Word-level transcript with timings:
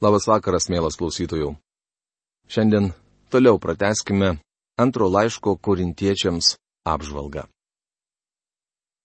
Labas 0.00 0.24
vakaras, 0.24 0.70
mielas 0.72 0.96
klausytojų. 0.96 1.50
Šiandien 2.48 2.86
toliau 3.28 3.58
prateskime 3.60 4.38
antro 4.80 5.10
laiško 5.12 5.58
korintiečiams 5.60 6.54
apžvalgą. 6.88 7.44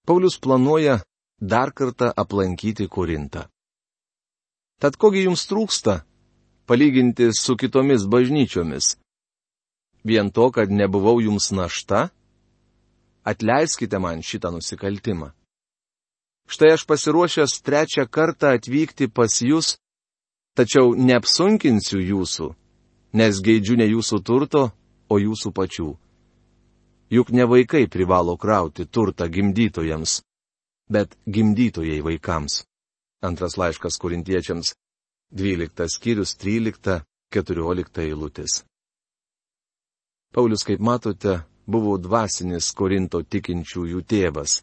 Paulius 0.07 0.39
planuoja 0.39 1.01
dar 1.41 1.73
kartą 1.75 2.13
aplankyti 2.15 2.87
Korintą. 2.87 3.43
Tad 4.79 4.95
kogi 4.95 5.25
jums 5.25 5.43
trūksta, 5.51 6.05
palyginti 6.63 7.27
su 7.35 7.57
kitomis 7.59 8.07
bažnyčiomis? 8.07 8.95
Vien 10.07 10.31
to, 10.31 10.47
kad 10.55 10.71
nebuvau 10.71 11.19
jums 11.19 11.51
našta? 11.51 12.07
Atleiskite 13.27 13.99
man 13.99 14.23
šitą 14.23 14.55
nusikaltimą. 14.55 15.33
Štai 16.47 16.77
aš 16.77 16.87
pasiruošęs 16.87 17.61
trečią 17.65 18.07
kartą 18.07 18.55
atvykti 18.55 19.11
pas 19.11 19.41
jūs 19.43 19.75
Tačiau 20.55 20.93
neapsunkinsiu 20.95 21.99
jūsų, 21.99 22.45
nes 23.19 23.41
geidžiu 23.43 23.75
ne 23.79 23.89
jūsų 23.89 24.21
turto, 24.23 24.69
o 25.11 25.19
jūsų 25.19 25.51
pačių. 25.51 25.89
Juk 27.11 27.31
ne 27.35 27.45
vaikai 27.45 27.85
privalo 27.91 28.37
krauti 28.37 28.85
turtą 28.87 29.27
gimdytojams, 29.29 30.21
bet 30.89 31.17
gimdytojai 31.27 31.99
vaikams. 32.07 32.63
Antras 33.21 33.57
laiškas 33.57 33.99
korintiečiams, 34.01 34.73
12 35.35 35.89
skyrius 35.91 36.35
13-14 36.39 38.01
eilutės. 38.05 38.63
Paulius, 40.35 40.63
kaip 40.67 40.79
matote, 40.79 41.41
buvo 41.67 41.97
dvasinis 41.97 42.71
Korinto 42.75 43.21
tikinčiųjų 43.23 44.01
tėvas. 44.07 44.61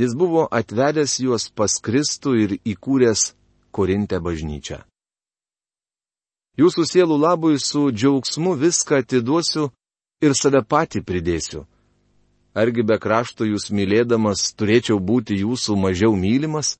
Jis 0.00 0.14
buvo 0.16 0.46
atvedęs 0.48 1.18
juos 1.20 1.50
pas 1.52 1.76
Kristų 1.84 2.36
ir 2.44 2.54
įkūręs 2.64 3.32
Korinte 3.72 4.20
bažnyčią. 4.20 4.82
Jūsų 6.60 6.84
sielų 6.84 7.16
labui 7.16 7.56
su 7.56 7.86
džiaugsmu 7.88 8.52
viską 8.60 8.98
atiduosiu 9.00 9.70
ir 10.20 10.34
save 10.36 10.60
patį 10.62 11.00
pridėsiu. 11.08 11.64
Argi 12.52 12.84
be 12.84 12.98
krašto 13.00 13.46
jūs 13.48 13.70
mylėdamas 13.72 14.50
turėčiau 14.52 14.98
būti 15.00 15.38
jūsų 15.40 15.78
mažiau 15.80 16.12
mylimas? 16.12 16.76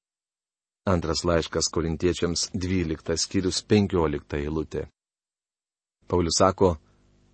Antras 0.85 1.25
laiškas 1.25 1.71
korintiečiams 1.73 2.51
12 2.53 3.17
skyrius 3.17 3.63
15 3.65 4.37
eilutė. 4.43 4.89
Paulius 6.05 6.37
sako, 6.43 6.77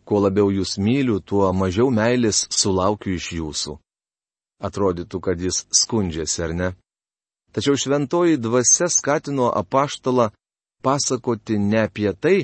kuo 0.07 0.21
labiau 0.23 0.53
jūs 0.55 0.77
myliu, 0.79 1.19
tuo 1.19 1.51
mažiau 1.53 1.91
meilės 1.91 2.47
sulaukiu 2.55 3.17
iš 3.19 3.33
jūsų. 3.41 3.79
Atrodytų, 4.63 5.21
kad 5.21 5.41
jis 5.43 5.65
skundžiasi, 5.75 6.43
ar 6.47 6.55
ne? 6.55 6.69
Tačiau 7.51 7.75
šventoji 7.75 8.39
dvasia 8.39 8.87
skatino 8.93 9.49
apaštalą 9.51 10.31
pasakoti 10.83 11.59
ne 11.59 11.85
apie 11.87 12.13
tai, 12.23 12.39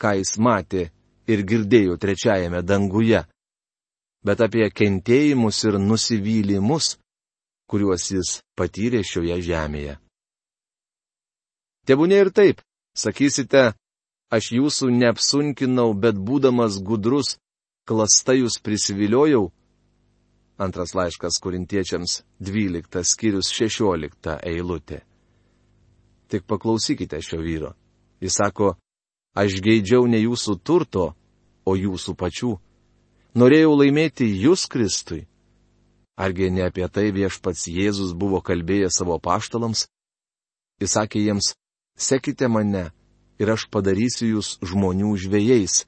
ką 0.00 0.16
jis 0.18 0.36
matė 0.38 0.90
ir 1.30 1.42
girdėjo 1.50 1.96
trečiajame 2.02 2.62
danguje, 2.62 3.24
bet 4.26 4.42
apie 4.46 4.68
kentėjimus 4.70 5.62
ir 5.68 5.78
nusivylimus, 5.82 6.96
kuriuos 7.70 8.10
jis 8.12 8.36
patyrė 8.58 9.02
šioje 9.06 9.40
žemėje. 9.48 9.96
Tebūnė 11.86 12.22
ir 12.24 12.30
taip, 12.34 12.62
sakysite, 12.98 13.72
aš 14.34 14.52
jūsų 14.58 14.90
neapsunkinau, 14.90 15.92
bet 15.94 16.18
būdamas 16.18 16.80
gudrus, 16.82 17.36
klasta 17.86 18.34
jūs 18.34 18.58
prisiviliojau, 18.62 19.46
Antras 20.58 20.94
laiškas 20.94 21.36
korintiečiams 21.44 22.22
12 22.40 23.02
skyrius 23.04 23.50
16 23.52 24.38
eilutė. 24.40 25.02
Tik 26.28 26.46
paklausykite 26.46 27.20
šio 27.22 27.40
vyro. 27.44 27.72
Jis 28.20 28.38
sako, 28.38 28.74
aš 29.36 29.60
geidžiau 29.62 30.06
ne 30.10 30.18
jūsų 30.22 30.58
turto, 30.64 31.12
o 31.66 31.76
jūsų 31.76 32.16
pačių. 32.18 32.52
Norėjau 33.36 33.74
laimėti 33.76 34.26
jūs 34.26 34.66
Kristui. 34.72 35.26
Argi 36.16 36.48
ne 36.50 36.64
apie 36.66 36.86
tai 36.88 37.10
viešpats 37.12 37.66
Jėzus 37.68 38.14
buvo 38.16 38.40
kalbėjęs 38.40 38.96
savo 39.02 39.18
paštalams? 39.20 39.84
Jis 40.80 40.96
sakė 40.96 41.20
jiems, 41.26 41.52
sekite 41.96 42.48
mane 42.48 42.88
ir 43.38 43.52
aš 43.52 43.68
padarysiu 43.68 44.36
jūs 44.36 44.56
žmonių 44.64 45.12
žvėjais 45.20 45.84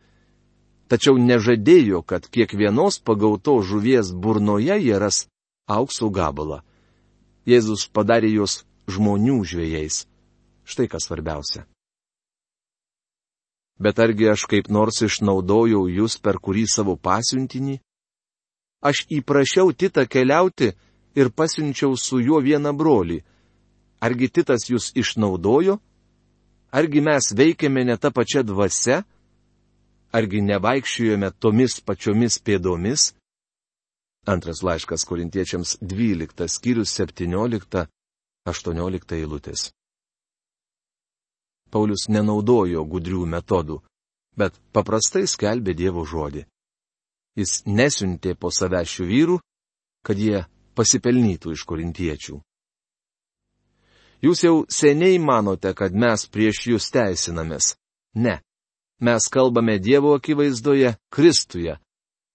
tačiau 0.88 1.20
nežadėjo, 1.20 2.02
kad 2.02 2.26
kiekvienos 2.32 2.98
pagautos 3.04 3.68
žuvies 3.68 4.10
burnoje 4.12 4.76
jie 4.80 4.96
ras 4.98 5.26
aukso 5.68 6.08
gabalą. 6.10 6.62
Jėzus 7.48 7.86
padarė 7.92 8.32
juos 8.32 8.64
žmonių 8.88 9.38
žvėjais. 9.44 10.06
Štai 10.68 10.88
kas 10.92 11.08
svarbiausia. 11.08 11.64
Bet 13.78 13.98
argi 14.02 14.28
aš 14.28 14.44
kaip 14.50 14.68
nors 14.74 15.00
išnaudojau 15.06 15.86
jūs 15.88 16.18
per 16.20 16.40
kurį 16.42 16.66
savo 16.68 16.98
pasiuntinį? 16.98 17.78
Aš 18.84 19.06
įprašiau 19.08 19.72
Titą 19.72 20.04
keliauti 20.06 20.72
ir 21.18 21.30
pasiunčiau 21.30 21.96
su 21.96 22.20
juo 22.20 22.42
vieną 22.42 22.74
brolį. 22.76 23.22
Argi 24.04 24.28
Titas 24.28 24.68
jūs 24.70 24.92
išnaudojo? 24.98 25.78
Argi 26.70 27.00
mes 27.00 27.32
veikėme 27.32 27.86
ne 27.88 27.96
tą 27.96 28.12
pačią 28.12 28.44
dvasę? 28.44 29.02
argi 30.12 30.40
nevaikščiojome 30.42 31.30
tomis 31.40 31.80
pačiomis 31.84 32.38
pėdomis? 32.44 33.12
Antras 34.28 34.62
laiškas 34.64 35.04
korintiečiams 35.08 35.78
12 35.80 36.48
skyrius 36.52 36.92
17-18 37.00 39.16
eilutės. 39.16 39.70
Paulius 41.70 42.08
nenaudojo 42.08 42.84
gudrių 42.84 43.26
metodų, 43.28 43.78
bet 44.38 44.56
paprastai 44.72 45.26
skelbė 45.28 45.74
Dievo 45.76 46.04
žodį. 46.08 46.44
Jis 47.38 47.62
nesiuntė 47.66 48.34
po 48.34 48.50
save 48.50 48.80
šių 48.84 49.06
vyrų, 49.12 49.38
kad 50.02 50.18
jie 50.18 50.44
pasipelnytų 50.78 51.54
iš 51.54 51.64
korintiečių. 51.68 52.38
Jūs 54.22 54.42
jau 54.42 54.54
seniai 54.66 55.18
manote, 55.22 55.70
kad 55.78 55.94
mes 55.94 56.26
prieš 56.26 56.64
jūs 56.72 56.90
teisinamės. 56.94 57.76
Ne. 58.18 58.40
Mes 58.98 59.28
kalbame 59.30 59.78
Dievo 59.78 60.16
akivaizdoje, 60.18 60.96
Kristuje. 61.14 61.76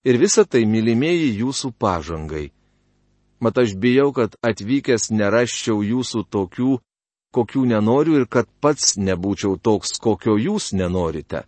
Ir 0.07 0.19
visa 0.19 0.45
tai 0.47 0.63
mylimieji 0.67 1.33
jūsų 1.41 1.73
pažangai. 1.79 2.51
Mat 3.43 3.59
aš 3.59 3.75
bijau, 3.75 4.13
kad 4.15 4.37
atvykęs 4.39 5.09
neraščiau 5.11 5.83
jūsų 5.83 6.23
tokių, 6.31 6.77
kokių 7.33 7.65
nenoriu 7.73 8.13
ir 8.21 8.27
kad 8.29 8.45
pats 8.61 8.97
nebūčiau 8.97 9.57
toks, 9.61 9.99
kokio 10.03 10.37
jūs 10.37 10.73
nenorite. 10.77 11.43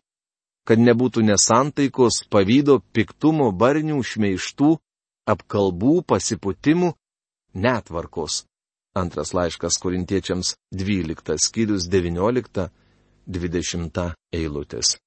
Kad 0.66 0.80
nebūtų 0.82 1.22
nesantaikos, 1.28 2.24
pavydo, 2.34 2.80
piktumo, 2.96 3.52
barnių, 3.54 4.02
šmeištų, 4.02 4.80
apkalbų, 5.30 6.02
pasiputimų, 6.10 6.90
netvarkos. 7.54 8.46
Antras 8.96 9.34
laiškas 9.36 9.76
korintiečiams 9.84 10.56
12 10.72 11.36
skyrius 11.46 11.84
19-20 11.92 14.14
eilutės. 14.34 14.98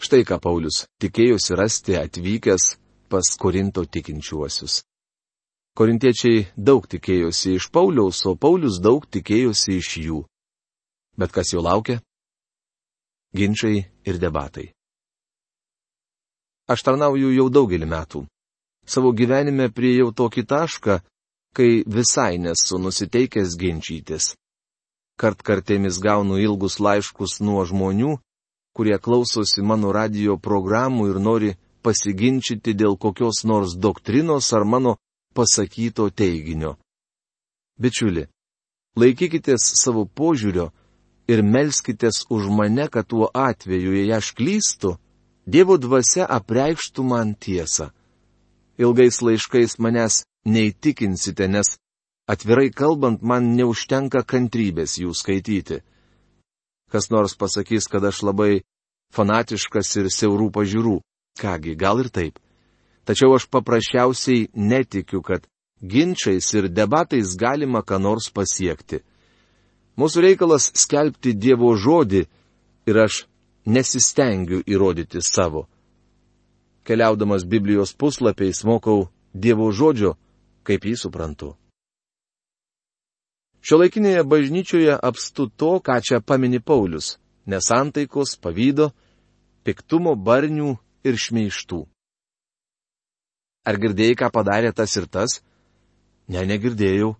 Štai 0.00 0.24
ką 0.26 0.40
Paulius 0.42 0.86
tikėjosi 1.02 1.54
rasti 1.60 1.92
atvykęs 2.00 2.64
pas 3.12 3.26
Korinto 3.38 3.84
tikinčiuosius. 3.84 4.74
Korintiečiai 5.74 6.44
daug 6.54 6.84
tikėjosi 6.86 7.56
iš 7.58 7.66
Pauliaus, 7.74 8.20
o 8.30 8.36
Paulius 8.38 8.76
daug 8.78 9.02
tikėjosi 9.10 9.80
iš 9.80 9.88
jų. 9.98 10.20
Bet 11.18 11.34
kas 11.34 11.50
jau 11.50 11.62
laukia? 11.66 11.98
Ginčiai 13.34 13.80
ir 14.06 14.20
debatai. 14.22 14.68
Aš 16.70 16.86
tarnauju 16.86 17.32
jau 17.34 17.48
daugelį 17.50 17.88
metų. 17.90 18.22
Savo 18.86 19.10
gyvenime 19.18 19.66
priejau 19.74 20.12
tokį 20.14 20.44
tašką, 20.46 21.00
kai 21.56 21.82
visai 21.86 22.38
nesu 22.38 22.78
nusiteikęs 22.78 23.56
ginčytis. 23.58 24.30
Kart 25.18 25.42
kartėmis 25.42 25.98
gaunu 25.98 26.38
ilgus 26.38 26.78
laiškus 26.78 27.40
nuo 27.42 27.64
žmonių, 27.66 28.14
kurie 28.78 28.98
klausosi 29.02 29.62
mano 29.62 29.90
radio 29.90 30.38
programų 30.38 31.10
ir 31.10 31.18
nori 31.18 31.50
pasiginčyti 31.82 32.74
dėl 32.78 32.94
kokios 32.94 33.42
nors 33.42 33.74
doktrinos 33.74 34.52
ar 34.54 34.62
mano 34.64 34.96
pasakyto 35.36 36.08
teiginio. 36.10 36.76
Bičiuli, 37.80 38.26
laikykitės 39.00 39.66
savo 39.82 40.04
požiūrio 40.06 40.68
ir 41.28 41.42
melskitės 41.42 42.24
už 42.30 42.50
mane, 42.58 42.88
kad 42.88 43.08
tuo 43.10 43.30
atveju, 43.34 43.96
jei 43.98 44.12
aš 44.12 44.34
klystu, 44.38 44.98
Dievo 45.44 45.74
dvasia 45.76 46.24
apreikštų 46.24 47.02
man 47.04 47.34
tiesą. 47.36 47.90
Ilgais 48.80 49.18
laiškais 49.20 49.76
manęs 49.76 50.22
neįtikinsite, 50.48 51.50
nes 51.52 51.74
atvirai 52.24 52.70
kalbant 52.72 53.20
man 53.20 53.50
neužtenka 53.58 54.22
kantrybės 54.24 54.96
jų 55.02 55.12
skaityti 55.12 55.82
kas 56.94 57.10
nors 57.10 57.34
pasakys, 57.34 57.88
kad 57.90 58.04
aš 58.06 58.22
labai 58.22 58.62
fanatiškas 59.16 59.88
ir 59.98 60.10
siaurų 60.14 60.52
pažiūrų. 60.54 61.00
Kągi, 61.40 61.74
gal 61.74 62.04
ir 62.04 62.10
taip. 62.14 62.38
Tačiau 63.04 63.34
aš 63.36 63.48
paprasčiausiai 63.52 64.48
netikiu, 64.54 65.20
kad 65.22 65.46
ginčiais 65.82 66.48
ir 66.54 66.68
debatais 66.68 67.36
galima 67.36 67.82
ką 67.84 68.00
nors 68.00 68.30
pasiekti. 68.32 69.02
Mūsų 70.00 70.24
reikalas 70.24 70.70
skelbti 70.74 71.34
Dievo 71.36 71.74
žodį 71.76 72.24
ir 72.88 72.96
aš 72.98 73.26
nesistengiu 73.66 74.62
įrodyti 74.66 75.22
savo. 75.22 75.68
Keliaudamas 76.84 77.44
Biblijos 77.44 77.94
puslapiais 77.94 78.64
mokau 78.64 79.08
Dievo 79.34 79.70
žodžio, 79.72 80.16
kaip 80.64 80.84
jį 80.84 80.96
suprantu. 80.98 81.54
Šiuolaikinėje 83.64 84.24
bažnyčioje 84.28 84.96
apstu 85.00 85.48
to, 85.48 85.80
ką 85.80 86.00
čia 86.04 86.20
pamini 86.20 86.60
Paulius- 86.60 87.16
nesantaikos, 87.50 88.36
pavydo, 88.36 88.92
piktumo, 89.64 90.12
barnių 90.16 90.76
ir 91.04 91.16
šmeištų. 91.16 91.93
Ar 93.64 93.80
girdėjai, 93.80 94.16
ką 94.20 94.28
padarė 94.32 94.72
tas 94.76 94.92
ir 95.00 95.08
tas? 95.08 95.40
Ne, 96.28 96.44
negirdėjau. 96.44 97.14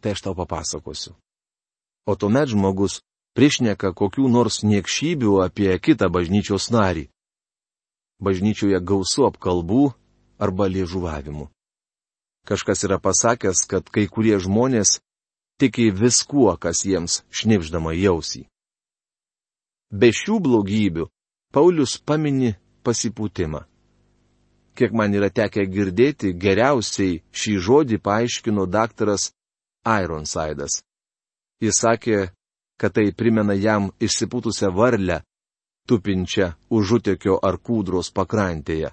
Tai 0.00 0.14
aš 0.16 0.22
tau 0.24 0.34
papasakosiu. 0.36 1.12
O 2.06 2.14
tuomet 2.16 2.52
žmogus 2.52 3.00
priešneka 3.36 3.92
kokių 3.92 4.28
nors 4.32 4.62
niekšybių 4.64 5.40
apie 5.44 5.72
kitą 5.82 6.08
bažnyčios 6.12 6.70
narį. 6.72 7.08
Bažnyčioje 8.22 8.80
gausu 8.80 9.26
apkalbų 9.28 9.90
arba 10.40 10.68
liežuvavimų. 10.72 11.50
Kažkas 12.46 12.86
yra 12.86 13.00
pasakęs, 13.02 13.66
kad 13.68 13.90
kai 13.90 14.06
kurie 14.08 14.38
žmonės 14.40 15.00
tiki 15.60 15.90
viskuo, 15.90 16.54
kas 16.56 16.84
jiems 16.86 17.24
šnipždama 17.34 17.92
jausį. 17.96 18.46
Be 19.90 20.12
šių 20.14 20.38
blogybių 20.46 21.08
Paulius 21.52 21.98
pamini 21.98 22.54
pasipūtimą. 22.86 23.66
Kiek 24.76 24.92
man 24.92 25.14
yra 25.16 25.30
tekę 25.32 25.64
girdėti, 25.72 26.34
geriausiai 26.36 27.22
šį 27.32 27.54
žodį 27.66 27.98
paaiškino 28.04 28.66
daktaras 28.68 29.30
Ironsidas. 29.86 30.82
Jis 31.62 31.80
sakė, 31.80 32.18
kad 32.76 32.92
tai 32.92 33.08
primena 33.16 33.56
jam 33.56 33.88
išsipūtusią 34.02 34.68
varlę, 34.76 35.22
tupinčią 35.88 36.50
užutekio 36.68 37.38
ar 37.40 37.56
kūdros 37.56 38.12
pakrantėje. 38.12 38.92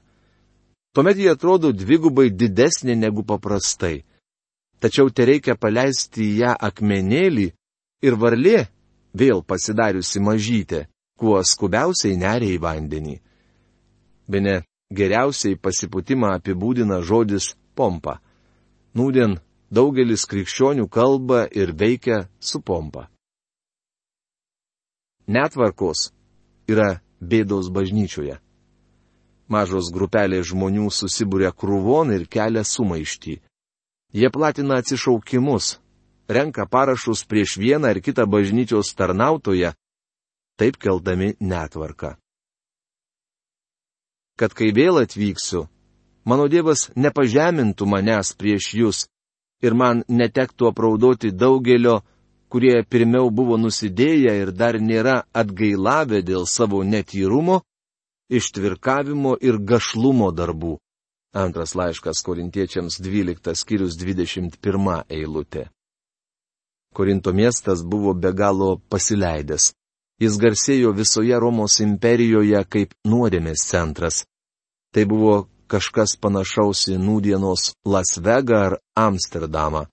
Tuomet 0.96 1.20
jie 1.20 1.30
atrodo 1.34 1.74
dvigubai 1.76 2.30
didesnė 2.32 2.96
negu 2.96 3.26
paprastai 3.28 4.04
tačiau 4.84 5.08
te 5.16 5.24
reikia 5.30 5.56
paleisti 5.56 6.26
į 6.28 6.40
ją 6.42 6.54
akmenėlį 6.68 7.46
ir 8.04 8.18
varlė, 8.20 8.66
vėl 9.16 9.40
pasidariusi 9.48 10.20
mažytė, 10.20 10.82
kuo 11.20 11.40
skubiausiai 11.40 12.18
neria 12.20 12.52
į 12.52 12.60
vandenį. 12.60 13.16
Bene 14.28 14.58
geriausiai 14.94 15.58
pasiputimą 15.58 16.36
apibūdina 16.38 17.02
žodis 17.02 17.54
pompa. 17.76 18.20
Nūdien 18.94 19.40
daugelis 19.74 20.28
krikščionių 20.30 20.88
kalba 20.90 21.48
ir 21.52 21.74
veikia 21.74 22.28
su 22.40 22.62
pompa. 22.62 23.08
Netvarkos 25.28 26.12
yra 26.68 27.00
bėdos 27.22 27.72
bažnyčioje. 27.74 28.38
Mažos 29.48 29.92
grupelės 29.94 30.50
žmonių 30.52 30.90
susibūrė 30.92 31.52
krūvon 31.56 32.14
ir 32.16 32.28
kelia 32.32 32.64
sumaištį. 32.68 33.38
Jie 34.14 34.30
platina 34.30 34.80
atsišaukimus, 34.82 35.78
renka 36.30 36.66
parašus 36.70 37.26
prieš 37.26 37.58
vieną 37.58 37.92
ar 37.92 38.00
kitą 38.04 38.28
bažnyčios 38.30 38.94
tarnautoją, 38.96 39.74
taip 40.60 40.78
keldami 40.78 41.34
netvarką. 41.40 42.14
Kad 44.40 44.54
kai 44.58 44.72
vėl 44.74 44.98
atvyksiu, 45.04 45.68
mano 46.26 46.48
Dievas 46.50 46.88
nepažemintų 46.98 47.86
manęs 47.86 48.34
prieš 48.38 48.72
jūs 48.80 49.04
ir 49.62 49.76
man 49.78 50.02
netektų 50.10 50.72
apraudoti 50.72 51.32
daugelio, 51.32 52.02
kurie 52.50 52.84
pirmiau 52.84 53.30
buvo 53.30 53.58
nusidėję 53.58 54.34
ir 54.42 54.52
dar 54.52 54.80
nėra 54.82 55.24
atgailavę 55.34 56.24
dėl 56.26 56.48
savo 56.50 56.82
netyrumo, 56.84 57.62
ištvirkavimo 58.30 59.38
ir 59.42 59.58
gašlumo 59.72 60.32
darbų. 60.34 60.78
Antras 61.34 61.74
laiškas 61.74 62.22
korintiečiams 62.26 63.00
12 63.02 63.56
skyrius 63.58 63.98
21 63.98 65.00
eilutė. 65.10 65.70
Korinto 66.94 67.34
miestas 67.34 67.82
buvo 67.82 68.14
be 68.14 68.30
galo 68.38 68.78
pasileidęs. 68.90 69.72
Jis 70.24 70.38
garsėjo 70.40 70.94
visoje 70.96 71.38
Romos 71.40 71.80
imperijoje 71.84 72.62
kaip 72.76 72.94
nuodėmės 73.04 73.66
centras. 73.68 74.24
Tai 74.94 75.04
buvo 75.10 75.36
kažkas 75.72 76.16
panašaus 76.22 76.86
į 76.94 77.00
nūdienos 77.02 77.74
Las 77.86 78.16
Vegą 78.24 78.60
ar 78.68 78.78
Amsterdamą. 78.96 79.88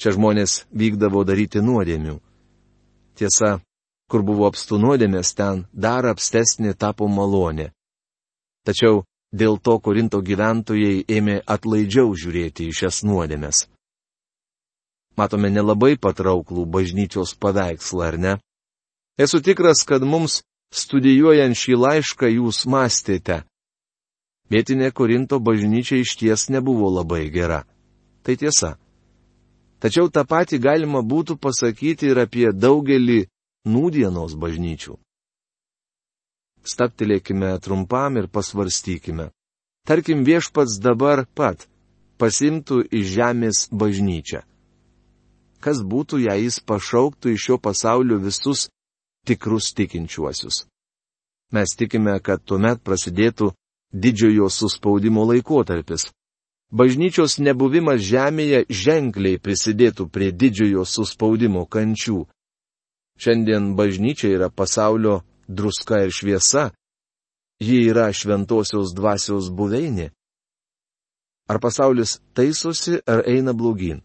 Čia 0.00 0.12
žmonės 0.16 0.62
vykdavo 0.72 1.24
daryti 1.28 1.60
nuodėmių. 1.64 2.16
Tiesa, 3.16 3.58
kur 4.10 4.22
buvo 4.22 4.46
apstu 4.48 4.78
nuodėmės, 4.80 5.34
ten 5.34 5.66
dar 5.72 6.06
apstesnė 6.12 6.76
tapo 6.76 7.08
malonė. 7.08 7.72
Tačiau 8.66 9.04
Dėl 9.34 9.58
to 9.58 9.78
Korinto 9.82 10.22
gyventojai 10.22 11.02
ėmė 11.10 11.40
atlaidžiau 11.54 12.14
žiūrėti 12.14 12.68
į 12.70 12.76
šias 12.78 13.02
nuodėmes. 13.04 13.66
Matome 15.18 15.50
nelabai 15.50 15.96
patrauklų 15.98 16.66
bažnyčios 16.76 17.34
paveikslą, 17.40 18.04
ar 18.06 18.18
ne? 18.24 18.32
Esu 19.16 19.40
tikras, 19.40 19.84
kad 19.88 20.04
mums 20.04 20.42
studijuojant 20.74 21.56
šį 21.56 21.76
laišką 21.80 22.28
jūs 22.36 22.66
mąstėte. 22.68 23.44
Vietinė 24.52 24.92
Korinto 24.92 25.38
bažnyčia 25.40 25.98
iš 26.02 26.16
ties 26.20 26.48
nebuvo 26.52 26.90
labai 26.92 27.24
gera. 27.32 27.64
Tai 28.22 28.36
tiesa. 28.36 28.76
Tačiau 29.80 30.10
tą 30.12 30.22
patį 30.28 30.60
galima 30.62 31.02
būtų 31.02 31.38
pasakyti 31.40 32.12
ir 32.12 32.20
apie 32.22 32.52
daugelį 32.52 33.26
nūdienos 33.66 34.36
bažnyčių. 34.38 34.96
Staptelėkime 36.66 37.56
trumpam 37.62 38.16
ir 38.20 38.28
pasvarstykime. 38.28 39.30
Tarkim 39.86 40.24
viešpats 40.26 40.80
dabar 40.82 41.24
pat 41.34 41.68
pasimtų 42.18 42.82
iš 42.90 43.06
žemės 43.16 43.66
bažnyčią. 43.70 44.42
Kas 45.62 45.82
būtų, 45.82 46.20
jei 46.26 46.46
jis 46.46 46.58
pašauktų 46.60 47.34
iš 47.34 47.44
šio 47.46 47.58
pasaulio 47.62 48.18
visus 48.22 48.66
tikrus 49.26 49.72
tikinčiuosius? 49.76 50.64
Mes 51.54 51.74
tikime, 51.78 52.16
kad 52.22 52.42
tuomet 52.42 52.82
prasidėtų 52.82 53.52
didžiojo 53.92 54.48
suspaudimo 54.50 55.24
laikotarpis. 55.30 56.10
Bažnyčios 56.74 57.38
nebuvimas 57.38 58.02
žemėje 58.02 58.64
ženkliai 58.66 59.38
prisidėtų 59.38 60.08
prie 60.10 60.32
didžiojo 60.32 60.82
suspaudimo 60.82 61.62
kančių. 61.70 62.24
Šiandien 63.22 63.76
bažnyčia 63.78 64.32
yra 64.34 64.50
pasaulio 64.50 65.20
druska 65.48 66.02
ir 66.04 66.10
šviesa, 66.10 66.72
ji 67.62 67.86
yra 67.88 68.10
šventosios 68.12 68.92
dvasios 68.92 69.48
buveinė. 69.54 70.10
Ar 71.46 71.62
pasaulis 71.62 72.18
taisosi 72.34 72.98
ar 73.06 73.22
eina 73.30 73.54
blogin? 73.54 74.02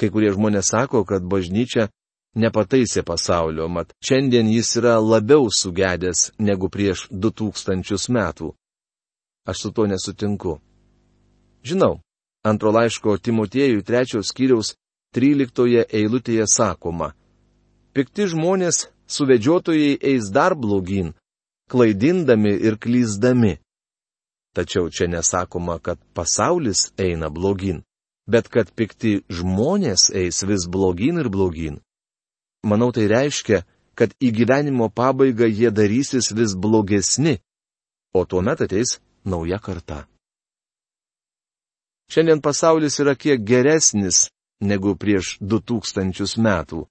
Kai 0.00 0.08
kurie 0.08 0.32
žmonės 0.32 0.72
sako, 0.72 1.04
kad 1.04 1.22
bažnyčia 1.22 1.90
nepataisė 2.36 3.02
pasaulio, 3.06 3.68
mat 3.68 3.92
šiandien 4.04 4.48
jis 4.50 4.76
yra 4.80 4.98
labiau 5.00 5.48
sugedęs 5.50 6.30
negu 6.38 6.70
prieš 6.70 7.08
2000 7.10 8.10
metų. 8.14 8.52
Aš 9.48 9.62
su 9.62 9.70
to 9.72 9.86
nesutinku. 9.86 10.60
Žinau, 11.64 12.00
antro 12.44 12.70
laiško 12.72 13.18
Timotiejų 13.18 13.82
trečios 13.82 14.30
skyriaus 14.30 14.74
13 15.16 15.86
eilutėje 15.90 16.46
sakoma, 16.46 17.12
pikti 17.92 18.28
žmonės 18.30 18.86
suvedžiotojai 19.10 19.98
eis 20.12 20.30
dar 20.30 20.54
blogin, 20.54 21.12
klaidindami 21.70 22.54
ir 22.54 22.78
klyzdami. 22.78 23.58
Tačiau 24.54 24.90
čia 24.90 25.06
nesakoma, 25.06 25.78
kad 25.78 25.98
pasaulis 26.14 26.90
eina 26.98 27.30
blogin, 27.30 27.82
bet 28.26 28.48
kad 28.48 28.70
pikti 28.74 29.20
žmonės 29.30 30.10
eis 30.14 30.42
vis 30.46 30.66
blogin 30.66 31.18
ir 31.22 31.28
blogin. 31.30 31.78
Manau 32.62 32.92
tai 32.92 33.06
reiškia, 33.08 33.62
kad 33.94 34.12
į 34.20 34.30
gyvenimo 34.36 34.88
pabaigą 34.92 35.48
jie 35.48 35.70
darysis 35.70 36.30
vis 36.36 36.54
blogesni, 36.56 37.38
o 38.14 38.24
tuomet 38.24 38.60
ateis 38.64 38.98
nauja 39.24 39.58
karta. 39.58 40.06
Šiandien 42.10 42.40
pasaulis 42.42 42.98
yra 43.02 43.14
kiek 43.14 43.44
geresnis 43.46 44.28
negu 44.60 44.96
prieš 44.96 45.36
2000 45.40 46.36
metų, 46.46 46.84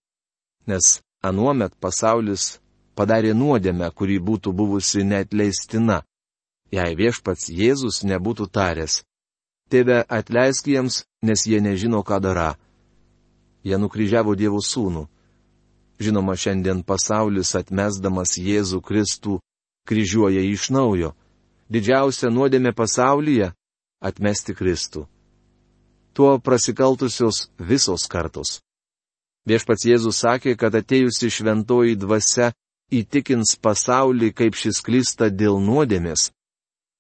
nes 0.70 1.02
anuomet 1.22 1.76
pasaulis 1.84 2.60
padarė 2.96 3.34
nuodėmę, 3.36 3.92
kuri 3.92 4.18
būtų 4.20 4.54
buvusi 4.56 5.04
neatleistina, 5.04 6.02
jei 6.72 6.96
viešpats 6.96 7.50
Jėzus 7.50 8.04
nebūtų 8.08 8.48
taręs. 8.54 9.04
Tėve 9.70 10.02
atleisk 10.10 10.68
jiems, 10.68 11.04
nes 11.22 11.46
jie 11.46 11.60
nežino, 11.62 12.02
ką 12.02 12.18
dara. 12.24 12.56
Jie 13.64 13.78
nukryžiavo 13.78 14.34
Dievo 14.40 14.64
sūnų. 14.64 15.06
Žinoma, 16.00 16.36
šiandien 16.40 16.80
pasaulis 16.88 17.56
atmesdamas 17.60 18.38
Jėzų 18.40 18.80
Kristų 18.80 19.40
kryžiuoja 19.90 20.42
iš 20.48 20.70
naujo. 20.72 21.12
Didžiausia 21.70 22.32
nuodėmė 22.32 22.72
pasaulyje- 22.74 23.52
atmesti 24.10 24.56
Kristų. 24.56 25.08
Tuo 26.14 26.40
prasikaltusios 26.40 27.50
visos 27.60 28.08
kartos. 28.08 28.62
Viešpats 29.46 29.86
Jėzus 29.86 30.22
sakė, 30.24 30.56
kad 30.58 30.74
atėjusi 30.76 31.30
šventoji 31.30 31.96
dvasia 31.96 32.54
įtikins 32.92 33.58
pasaulį, 33.62 34.34
kaip 34.34 34.56
šis 34.56 34.82
klysta 34.82 35.30
dėl 35.30 35.60
nuodėmės, 35.62 36.32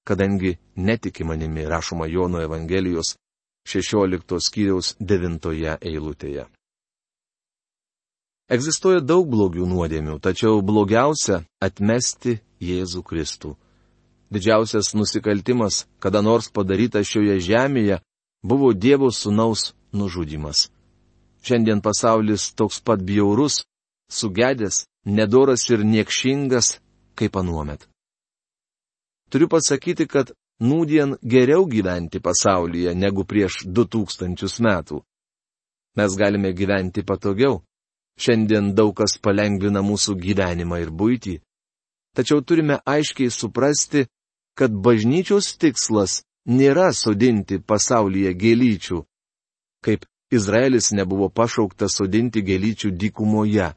kadangi 0.06 0.58
netiki 0.76 1.24
manimi, 1.24 1.66
rašoma 1.66 2.08
Jono 2.08 2.42
Evangelijos 2.42 3.16
16 3.66 4.40
skyriaus 4.40 4.96
9 5.00 5.78
eilutėje. 5.82 6.46
Egzistuoja 8.50 9.00
daug 9.06 9.28
blogių 9.30 9.68
nuodėmių, 9.70 10.18
tačiau 10.26 10.64
blogiausia- 10.66 11.44
atmesti 11.68 12.40
Jėzų 12.60 13.04
Kristų. 13.06 13.56
Didžiausias 14.34 14.96
nusikaltimas, 14.98 15.86
kada 16.00 16.22
nors 16.22 16.50
padarytas 16.50 17.06
šioje 17.06 17.38
žemėje, 17.46 18.00
buvo 18.44 18.74
Dievo 18.74 19.12
sunaus 19.12 19.74
nužudimas. 19.94 20.70
Šiandien 21.42 21.82
pasaulis 21.82 22.54
toks 22.54 22.82
pat 22.82 23.00
bjaurus, 23.00 23.66
sugedęs, 24.10 24.86
nedoras 25.06 25.70
ir 25.70 25.86
niekšingas, 25.86 26.80
kaip 27.16 27.38
anuomet. 27.38 27.88
Turiu 29.30 29.48
pasakyti, 29.48 30.08
kad 30.08 30.34
nūdien 30.60 31.18
geriau 31.22 31.66
gyventi 31.66 32.20
pasaulyje 32.20 32.96
negu 32.96 33.24
prieš 33.26 33.64
2000 33.66 34.60
metų. 34.60 35.04
Mes 35.96 36.16
galime 36.18 36.54
gyventi 36.54 37.06
patogiau. 37.06 37.62
Šiandien 38.20 38.74
daug 38.76 38.92
kas 39.00 39.16
palengvina 39.24 39.82
mūsų 39.86 40.18
gyvenimą 40.20 40.82
ir 40.84 40.92
būtį. 40.92 41.36
Tačiau 42.16 42.42
turime 42.44 42.80
aiškiai 42.84 43.32
suprasti, 43.32 44.08
kad 44.58 44.74
bažnyčios 44.76 45.54
tikslas 45.62 46.24
nėra 46.50 46.90
sodinti 46.92 47.62
pasaulyje 47.64 48.34
gėlyčių, 48.36 49.00
kaip 49.86 50.04
Izraelis 50.32 50.92
nebuvo 50.92 51.30
pašauktas 51.30 51.96
sodinti 51.96 52.44
gėlyčių 52.46 52.92
dykumoje. 52.92 53.70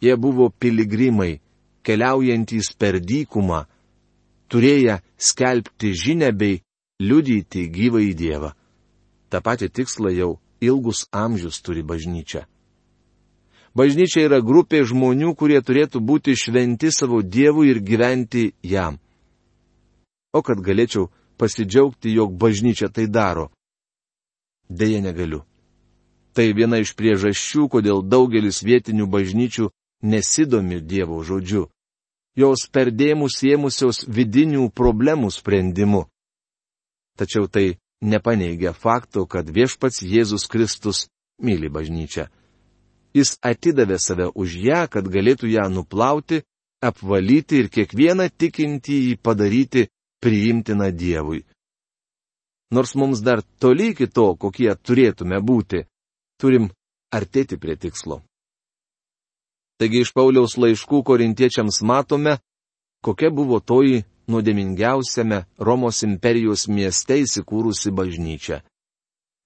Jie 0.00 0.14
buvo 0.16 0.48
piligrimai, 0.50 1.40
keliaujantys 1.84 2.72
per 2.80 2.96
dykumą, 3.00 3.66
turėję 4.48 5.00
skelbti 5.18 5.92
žinę 5.94 6.32
bei 6.32 6.62
liudyti 7.00 7.68
gyvą 7.68 8.00
į 8.08 8.14
Dievą. 8.16 8.50
Ta 9.30 9.40
pati 9.44 9.68
tiksla 9.68 10.10
jau 10.16 10.38
ilgus 10.60 11.06
amžius 11.12 11.60
turi 11.62 11.84
bažnyčia. 11.86 12.46
Bažnyčia 13.74 14.24
yra 14.26 14.40
grupė 14.42 14.82
žmonių, 14.82 15.34
kurie 15.38 15.60
turėtų 15.62 16.02
būti 16.02 16.34
šventi 16.34 16.90
savo 16.90 17.22
Dievui 17.22 17.70
ir 17.70 17.78
gyventi 17.78 18.50
jam. 18.66 18.98
O 20.34 20.42
kad 20.42 20.58
galėčiau 20.58 21.10
pasidžiaugti, 21.38 22.10
jog 22.14 22.34
bažnyčia 22.34 22.90
tai 22.90 23.06
daro. 23.06 23.50
Deja 24.68 25.00
negaliu. 25.02 25.44
Tai 26.34 26.46
viena 26.54 26.78
iš 26.82 26.94
priežasčių, 26.98 27.66
kodėl 27.70 28.02
daugelis 28.06 28.62
vietinių 28.62 29.06
bažnyčių 29.10 29.70
nesidomi 30.02 30.80
Dievo 30.80 31.22
žodžiu. 31.26 31.68
Jos 32.38 32.66
perdėmus 32.70 33.40
ėmusios 33.42 34.04
vidinių 34.06 34.70
problemų 34.70 35.30
sprendimu. 35.34 36.06
Tačiau 37.18 37.50
tai 37.50 37.78
nepaneigia 38.00 38.72
fakto, 38.72 39.26
kad 39.26 39.50
viešpats 39.50 40.02
Jėzus 40.06 40.46
Kristus 40.46 41.08
myli 41.42 41.68
bažnyčią. 41.68 42.30
Jis 43.14 43.36
atidavė 43.42 43.98
save 43.98 44.30
už 44.34 44.56
ją, 44.66 44.84
kad 44.90 45.08
galėtų 45.10 45.50
ją 45.50 45.66
nuplauti, 45.72 46.42
apvalyti 46.82 47.64
ir 47.64 47.70
kiekvieną 47.72 48.28
tikintį 48.38 48.98
jį 49.06 49.16
padaryti 49.22 49.88
priimtina 50.22 50.90
Dievui. 50.90 51.42
Nors 52.70 52.94
mums 52.94 53.20
dar 53.20 53.42
toli 53.58 53.90
iki 53.90 54.06
to, 54.06 54.36
kokie 54.38 54.70
turėtume 54.74 55.40
būti, 55.42 55.82
turim 56.38 56.70
artėti 57.10 57.58
prie 57.58 57.74
tikslo. 57.76 58.22
Taigi 59.80 60.04
iš 60.04 60.12
Pauliaus 60.14 60.54
laiškų 60.60 61.02
korintiečiams 61.08 61.80
matome, 61.82 62.36
kokia 63.02 63.30
buvo 63.34 63.58
toji 63.60 64.04
nuodėmingiausiame 64.30 65.44
Romos 65.58 66.02
imperijos 66.06 66.68
mieste 66.68 67.18
įsikūrusi 67.24 67.90
bažnyčia. 67.90 68.60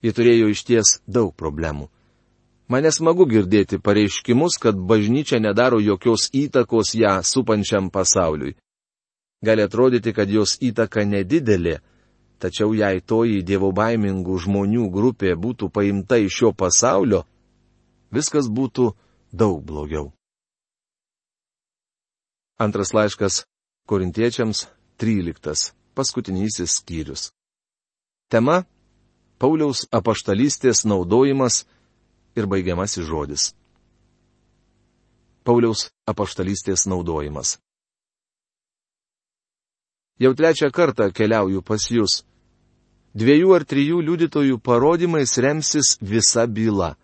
Ji 0.05 0.13
turėjo 0.13 0.51
išties 0.53 0.99
daug 1.09 1.33
problemų. 1.33 1.89
Mane 2.69 2.89
smagu 2.93 3.27
girdėti 3.29 3.77
pareiškimus, 3.79 4.57
kad 4.61 4.79
bažnyčia 4.79 5.41
nedaro 5.41 5.81
jokios 5.85 6.31
įtakos 6.33 6.95
ją 6.97 7.19
supančiam 7.23 7.91
pasauliui. 7.93 8.57
Gali 9.45 9.63
atrodyti, 9.63 10.15
kad 10.17 10.31
jos 10.33 10.57
įtaka 10.65 11.05
nedidelė, 11.05 11.83
tačiau 12.41 12.73
jei 12.73 13.03
toji 13.05 13.43
dievo 13.45 13.69
baimingų 13.77 14.39
žmonių 14.47 14.89
grupė 14.91 15.35
būtų 15.37 15.69
paimta 15.69 16.17
iš 16.17 16.41
šio 16.41 16.53
pasaulio, 16.57 17.25
viskas 18.09 18.49
būtų 18.49 18.95
daug 19.33 19.61
blogiau. 19.61 20.13
Antras 22.57 22.95
laiškas 22.97 23.45
Korintiečiams 23.85 24.69
13. 24.97 25.75
Paskutinysis 25.95 26.81
skyrius. 26.81 27.33
Tema- 28.33 28.65
Pauliaus 29.41 29.85
apaštalystės 29.93 30.87
naudojimas 30.89 31.67
ir 32.37 32.47
baigiamasis 32.51 33.07
žodis. 33.07 33.53
Pauliaus 35.45 35.91
apaštalystės 36.09 36.87
naudojimas. 36.89 37.59
Jau 40.19 40.33
trečią 40.35 40.71
kartą 40.71 41.11
keliauju 41.13 41.63
pas 41.63 41.91
jūs. 41.91 42.23
Dviejų 43.15 43.51
ar 43.55 43.65
trijų 43.67 44.01
liudytojų 44.07 44.59
parodymais 44.59 45.37
remsis 45.39 45.97
visa 46.01 46.47
byla. 46.47 46.95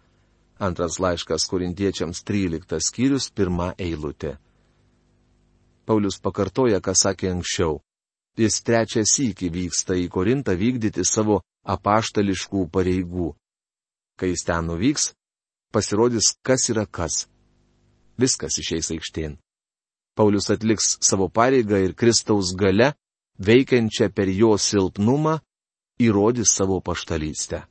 Antras 0.58 0.98
laiškas 1.00 1.46
korintiečiams 1.50 2.22
13 2.24 2.80
skyrius 2.80 3.30
pirmą 3.30 3.72
eilutę. 3.78 4.38
Paulius 5.86 6.20
pakartoja, 6.22 6.80
ką 6.80 6.94
sakė 6.94 7.30
anksčiau. 7.34 7.80
Jis 8.38 8.60
trečią 8.62 9.02
sykį 9.04 9.48
vyksta 9.50 9.96
į 9.98 10.06
Korintą 10.08 10.54
vykdyti 10.54 11.02
savo 11.04 11.40
apaštališkų 11.66 12.68
pareigų. 12.70 13.32
Kai 14.16 14.30
jis 14.30 14.44
ten 14.46 14.68
nuvyks, 14.70 15.10
pasirodys, 15.72 16.34
kas 16.42 16.68
yra 16.72 16.86
kas. 16.86 17.26
Viskas 18.20 18.58
išeis 18.60 18.90
aikštėn. 18.94 19.38
Paulius 20.16 20.50
atliks 20.52 20.96
savo 21.00 21.28
pareigą 21.28 21.78
ir 21.84 21.94
Kristaus 21.94 22.52
gale 22.58 22.92
veikiančią 23.40 24.10
per 24.12 24.28
jo 24.28 24.56
silpnumą, 24.58 25.38
įrodys 26.00 26.52
savo 26.56 26.80
paštalystę. 26.80 27.64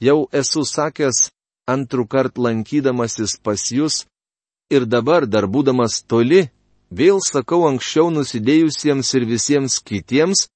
Jau 0.00 0.28
esu 0.32 0.62
sakęs 0.64 1.28
antrų 1.68 2.06
kart 2.08 2.38
lankydamasis 2.38 3.36
pas 3.42 3.64
jūs 3.72 4.04
ir 4.70 4.86
dabar 4.86 5.26
dar 5.26 5.48
būdamas 5.50 6.04
toli, 6.06 6.46
vėl 6.90 7.20
sakau 7.24 7.66
anksčiau 7.68 8.08
nusidėjusiems 8.14 9.10
ir 9.18 9.26
visiems 9.28 9.80
kitiems, 9.82 10.46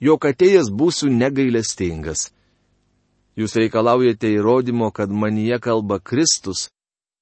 jog 0.00 0.26
atėjęs 0.26 0.72
būsiu 0.72 1.08
negailestingas. 1.12 2.30
Jūs 3.40 3.54
reikalaujate 3.56 4.28
įrodymo, 4.36 4.90
kad 4.92 5.08
manyje 5.08 5.56
kalba 5.64 5.96
Kristus, 5.96 6.66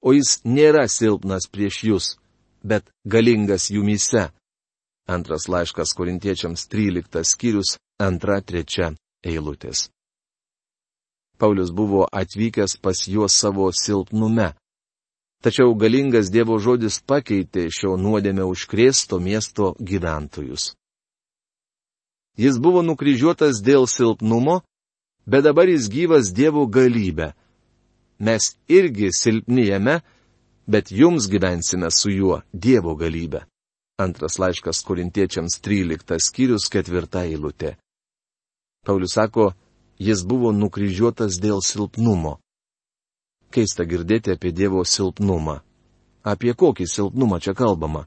o 0.02 0.10
jis 0.16 0.40
nėra 0.42 0.88
silpnas 0.90 1.46
prieš 1.46 1.76
jūs, 1.86 2.06
bet 2.66 2.90
galingas 3.06 3.68
jumise. 3.70 4.24
Antras 5.06 5.46
laiškas 5.48 5.94
korintiečiams 5.94 6.66
13 6.72 7.22
skyrius 7.22 7.76
2-3 8.02 8.96
eilutės. 9.24 9.86
Paulius 11.38 11.70
buvo 11.70 12.02
atvykęs 12.10 12.76
pas 12.82 12.98
juos 13.06 13.38
savo 13.38 13.70
silpnume. 13.72 14.52
Tačiau 15.42 15.70
galingas 15.78 16.32
Dievo 16.34 16.58
žodis 16.58 16.98
pakeitė 16.98 17.68
šio 17.70 17.94
nuodėmę 17.94 18.42
užkrėsto 18.42 19.20
miesto 19.22 19.76
gyventojus. 19.78 20.72
Jis 22.34 22.58
buvo 22.58 22.82
nukryžiuotas 22.82 23.62
dėl 23.62 23.86
silpnumo, 23.86 24.64
bet 25.30 25.44
dabar 25.44 25.68
jis 25.68 25.88
gyvas 25.88 26.32
Dievo 26.36 26.66
galybę. 26.66 27.32
Mes 28.18 28.44
irgi 28.68 29.08
silpnijame, 29.12 30.00
bet 30.66 30.90
jums 30.90 31.28
gyvensime 31.28 31.90
su 31.90 32.10
juo 32.10 32.42
Dievo 32.52 32.96
galybę. 32.96 33.44
Antras 33.98 34.38
laiškas 34.38 34.82
korintiečiams 34.88 35.60
13 35.60 36.18
skyrius 36.18 36.70
4 36.70 37.24
eilutė. 37.24 37.76
Paulius 38.86 39.12
sako, 39.18 39.52
jis 39.98 40.22
buvo 40.24 40.52
nukryžiuotas 40.52 41.40
dėl 41.42 41.60
silpnumo. 41.66 42.38
Keista 43.50 43.84
girdėti 43.84 44.32
apie 44.32 44.52
Dievo 44.52 44.84
silpnumą. 44.84 45.60
Apie 46.22 46.54
kokį 46.54 46.86
silpnumą 46.86 47.40
čia 47.40 47.54
kalbama? 47.58 48.06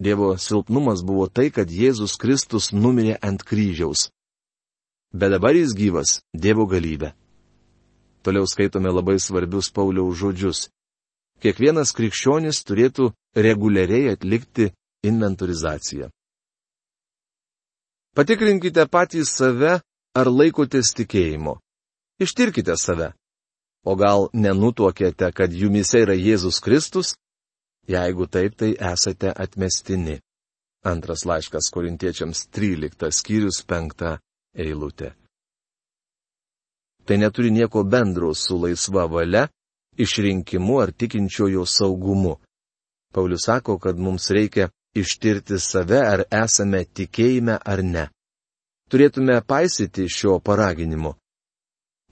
Dievo 0.00 0.34
silpnumas 0.38 1.02
buvo 1.06 1.28
tai, 1.28 1.50
kad 1.50 1.70
Jėzus 1.70 2.16
Kristus 2.18 2.72
numirė 2.72 3.18
ant 3.22 3.42
kryžiaus. 3.46 4.08
Bet 5.14 5.30
dabar 5.30 5.54
jis 5.54 5.74
gyvas- 5.78 6.18
Dievo 6.42 6.66
galybė. 6.66 7.12
Toliau 8.26 8.46
skaitome 8.50 8.90
labai 8.90 9.20
svarbius 9.22 9.70
Pauliaus 9.70 10.18
žodžius. 10.18 10.68
Kiekvienas 11.38 11.92
krikščionis 11.94 12.64
turėtų 12.66 13.12
reguliariai 13.36 14.10
atlikti 14.14 14.72
inventorizacija. 15.06 16.10
Patikrinkite 18.14 18.88
patys 18.90 19.30
save, 19.38 19.80
ar 20.18 20.26
laikotės 20.26 20.90
tikėjimo. 20.98 21.60
Ištirkite 22.18 22.74
save. 22.78 23.12
O 23.84 23.94
gal 23.94 24.30
nenutuokėte, 24.32 25.30
kad 25.34 25.52
jumise 25.52 26.02
yra 26.02 26.14
Jėzus 26.18 26.58
Kristus? 26.64 27.14
Jeigu 27.86 28.26
taip, 28.26 28.56
tai 28.56 28.74
esate 28.92 29.30
atmestini. 29.30 30.20
Antras 30.82 31.22
laiškas 31.28 31.70
korintiečiams 31.70 32.48
13 32.50 33.12
skyrius 33.12 33.62
5 33.62 34.18
eilutė. 34.54 35.12
Tai 37.04 37.16
neturi 37.20 37.50
nieko 37.50 37.84
bendro 37.84 38.32
su 38.34 38.56
laisva 38.56 39.04
valia, 39.06 39.48
išrinkimu 39.96 40.80
ar 40.80 40.92
tikinčiojo 40.92 41.66
saugumu. 41.66 42.38
Paulius 43.12 43.44
sako, 43.46 43.78
kad 43.78 43.98
mums 43.98 44.30
reikia 44.30 44.70
ištirti 44.94 45.58
save, 45.58 46.00
ar 46.00 46.24
esame 46.30 46.84
tikėjime 46.84 47.58
ar 47.64 47.82
ne. 47.84 48.08
Turėtume 48.90 49.40
paisyti 49.46 50.08
šio 50.08 50.38
paraginimo. 50.40 51.14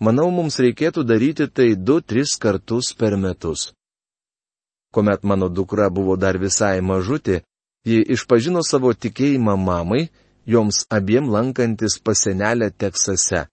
Manau, 0.02 0.30
mums 0.34 0.58
reikėtų 0.58 1.04
daryti 1.06 1.46
tai 1.46 1.74
du, 1.76 2.00
tris 2.00 2.34
kartus 2.42 2.92
per 2.98 3.16
metus. 3.16 3.70
Komet 4.92 5.22
mano 5.22 5.48
dukra 5.48 5.88
buvo 5.90 6.16
dar 6.16 6.38
visai 6.38 6.80
mažutė, 6.80 7.42
ji 7.86 8.02
išpažino 8.14 8.62
savo 8.66 8.92
tikėjimą 8.92 9.54
mamai, 9.56 10.08
joms 10.46 10.86
abiem 10.90 11.30
lankantis 11.30 11.98
pasenelę 12.04 12.70
Teksase. 12.70 13.46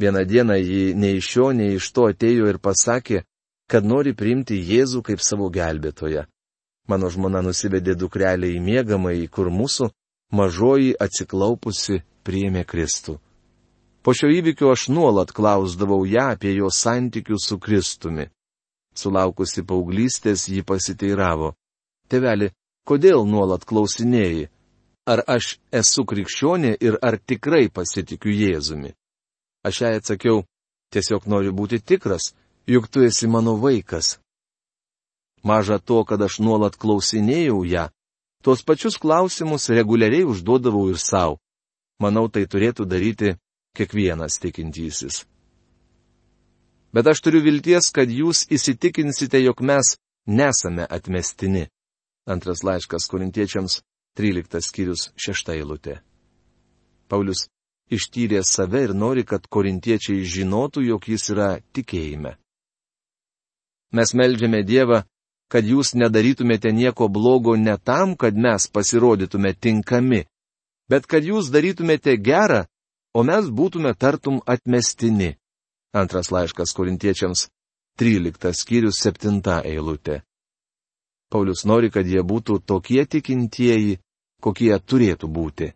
Vieną 0.00 0.24
dieną 0.24 0.54
ji 0.54 0.94
nei 0.94 1.16
iš 1.20 1.26
šio, 1.32 1.46
nei 1.52 1.76
iš 1.76 1.92
to 1.92 2.08
atėjo 2.08 2.48
ir 2.48 2.58
pasakė, 2.58 3.22
kad 3.70 3.84
nori 3.84 4.14
priimti 4.16 4.56
Jėzų 4.56 5.02
kaip 5.04 5.20
savo 5.20 5.50
gelbėtoją. 5.52 6.24
Mano 6.88 7.10
žmona 7.12 7.42
nusivedė 7.44 7.94
dukrelę 7.94 8.48
į 8.50 8.60
mėgamąjį, 8.64 9.26
kur 9.28 9.50
mūsų 9.52 9.90
mažoji 10.32 10.94
atsiklaupusi 11.04 12.00
priėmė 12.24 12.64
Kristų. 12.64 13.18
Po 14.02 14.14
šio 14.16 14.30
įvykio 14.32 14.70
aš 14.72 14.88
nuolat 14.88 15.32
klausdavau 15.36 16.06
ją 16.08 16.30
apie 16.34 16.54
jo 16.56 16.70
santykius 16.72 17.44
su 17.50 17.58
Kristumi. 17.60 18.30
Sulaukusi 18.96 19.62
paauglystės 19.62 20.48
jį 20.48 20.64
pasiteiravo. 20.66 21.52
Teveli, 22.08 22.50
kodėl 22.88 23.26
nuolat 23.28 23.66
klausinėjai? 23.68 24.48
Ar 25.10 25.24
aš 25.26 25.56
esu 25.74 26.04
krikščionė 26.06 26.76
ir 26.86 26.98
ar 27.02 27.16
tikrai 27.18 27.66
pasitikiu 27.74 28.30
Jėzumi? 28.30 28.92
Aš 29.66 29.80
jai 29.82 29.94
atsakiau, 29.98 30.44
tiesiog 30.94 31.26
noriu 31.26 31.52
būti 31.56 31.80
tikras, 31.82 32.30
juk 32.66 32.86
tu 32.88 33.02
esi 33.02 33.26
mano 33.26 33.56
vaikas. 33.58 34.18
Maža 35.42 35.78
to, 35.78 36.04
kad 36.04 36.22
aš 36.22 36.38
nuolat 36.44 36.76
klausinėjau 36.76 37.64
ją, 37.66 37.88
tuos 38.44 38.62
pačius 38.62 39.00
klausimus 39.02 39.68
reguliariai 39.72 40.28
užduodavau 40.28 40.86
ir 40.92 41.00
savo. 41.00 41.40
Manau, 42.00 42.28
tai 42.32 42.46
turėtų 42.46 42.86
daryti 42.88 43.34
kiekvienas 43.76 44.38
tikintysis. 44.40 45.24
Bet 46.94 47.06
aš 47.06 47.20
turiu 47.22 47.42
vilties, 47.44 47.90
kad 47.94 48.10
jūs 48.10 48.46
įsitikinsite, 48.50 49.42
jog 49.42 49.60
mes 49.60 49.96
nesame 50.26 50.86
atmestini. 50.86 51.68
Antras 52.26 52.64
laiškas 52.66 53.06
korintiečiams, 53.10 53.80
13 54.18 54.62
skyrius 54.64 55.10
6 55.16 55.52
eilutė. 55.54 56.00
Paulius 57.08 57.48
ištyrė 57.90 58.42
save 58.46 58.84
ir 58.88 58.94
nori, 58.94 59.24
kad 59.24 59.46
korintiečiai 59.46 60.24
žinotų, 60.24 60.86
jog 60.88 61.08
jis 61.08 61.30
yra 61.34 61.50
tikėjime. 61.74 62.36
Mes 63.92 64.14
melžiame 64.14 64.62
Dievą, 64.62 65.02
kad 65.50 65.66
jūs 65.66 65.94
nedarytumėte 65.98 66.70
nieko 66.72 67.08
blogo 67.08 67.56
ne 67.56 67.74
tam, 67.78 68.14
kad 68.16 68.36
mes 68.38 68.68
pasirodytume 68.70 69.54
tinkami, 69.54 70.24
bet 70.90 71.06
kad 71.10 71.26
jūs 71.26 71.50
darytumėte 71.50 72.14
gerą 72.22 72.66
o 73.14 73.22
mes 73.26 73.48
būtume 73.50 73.92
tartum 73.98 74.40
atmestini. 74.46 75.34
Antras 75.94 76.30
laiškas 76.30 76.74
korintiečiams, 76.76 77.48
13 77.98 78.54
skyrius 78.54 79.00
7 79.02 79.40
eilutė. 79.66 80.22
Paulius 81.30 81.64
nori, 81.64 81.90
kad 81.94 82.06
jie 82.06 82.22
būtų 82.26 82.60
tokie 82.66 83.04
tikintieji, 83.06 84.00
kokie 84.42 84.72
turėtų 84.78 85.28
būti. 85.30 85.72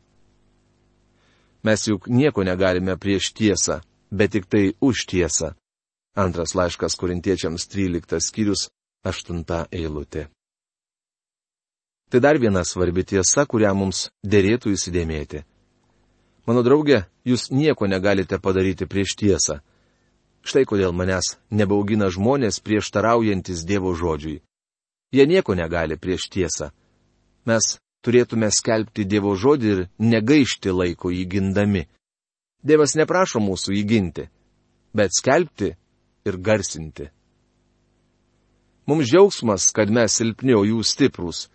Mes 1.65 1.87
juk 1.89 2.09
nieko 2.09 2.45
negalime 2.45 2.97
prieš 3.01 3.31
tiesą, 3.33 3.81
bet 4.11 4.35
tik 4.35 4.47
tai 4.51 4.75
už 4.81 5.07
tiesą. 5.07 5.55
Antras 6.15 6.55
laiškas 6.55 6.99
korintiečiams 6.99 7.67
13 7.71 8.21
skyrius 8.21 8.69
8 9.05 9.45
eilutė. 9.73 10.29
Tai 12.11 12.21
dar 12.21 12.39
viena 12.39 12.63
svarbi 12.65 13.03
tiesa, 13.03 13.47
kurią 13.47 13.73
mums 13.75 14.09
dėrėtų 14.23 14.75
įsidėmėti. 14.77 15.45
Mano 16.47 16.63
draugė, 16.63 17.07
jūs 17.25 17.49
nieko 17.51 17.89
negalite 17.89 18.39
padaryti 18.39 18.87
prieš 18.87 19.17
tiesą. 19.17 19.61
Štai 20.45 20.67
kodėl 20.69 20.93
manęs 20.93 21.39
nebaugina 21.51 22.11
žmonės 22.13 22.61
prieštaraujantis 22.61 23.65
Dievo 23.65 23.95
žodžiui. 23.97 24.43
Jie 25.15 25.27
nieko 25.31 25.55
negali 25.55 25.95
prieš 25.95 26.27
tiesą. 26.35 26.73
Mes 27.47 27.77
turėtume 28.03 28.49
skelbti 28.51 29.05
Dievo 29.07 29.35
žodį 29.39 29.69
ir 29.75 29.83
negaišti 30.03 30.73
laiko 30.75 31.13
jį 31.15 31.25
gindami. 31.31 31.85
Dievas 32.65 32.97
neprašo 32.99 33.43
mūsų 33.45 33.77
įginti, 33.79 34.25
bet 34.97 35.15
skelbti 35.15 35.75
ir 36.27 36.39
garsinti. 36.41 37.11
Mums 38.89 39.09
džiaugsmas, 39.09 39.71
kad 39.73 39.93
mes 39.93 40.17
silpni, 40.19 40.57
o 40.57 40.65
jūs 40.65 40.97
stiprus. 40.97 41.47